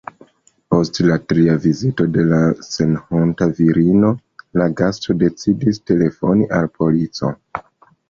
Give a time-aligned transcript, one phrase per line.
[0.73, 4.11] Post la tria vizito de la senhonta virino
[4.63, 7.35] la gasto decidis telefoni al polico.